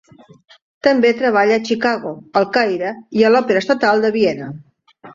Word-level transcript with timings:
També 0.87 1.11
treballà 1.19 1.59
a 1.61 1.63
Chicago, 1.69 2.15
El 2.43 2.49
Caire 2.57 2.97
i 3.21 3.23
a 3.23 3.33
l'Òpera 3.37 3.67
Estatal 3.67 4.07
de 4.09 4.15
Viena. 4.21 4.53